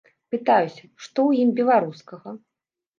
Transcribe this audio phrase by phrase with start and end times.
[0.35, 2.39] Пытаюся, што ў ім беларускага.